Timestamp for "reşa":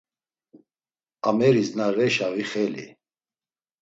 1.97-2.27